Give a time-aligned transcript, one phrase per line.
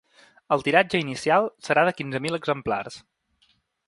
[0.55, 2.97] El tiratge inicial serà de quinze mil exemplars.